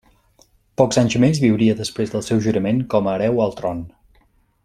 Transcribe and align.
Pocs 0.81 0.97
anys 1.01 1.17
més 1.25 1.41
viuria 1.43 1.75
després 1.83 2.15
del 2.15 2.25
seu 2.29 2.41
jurament 2.47 2.81
com 2.95 3.11
a 3.11 3.15
hereu 3.19 3.39
al 3.47 3.57
tron. 3.61 3.85